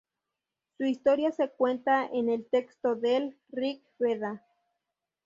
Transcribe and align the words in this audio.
Su 0.79 0.85
historia 0.85 1.31
se 1.31 1.51
cuenta 1.51 2.07
en 2.07 2.27
el 2.27 2.43
texto 2.49 2.95
del 2.95 3.37
"Rig-veda". 3.51 4.43